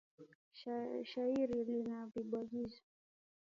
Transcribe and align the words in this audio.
Shairi 1.09 1.59
lina 1.67 1.99
vibwagizo. 2.13 2.81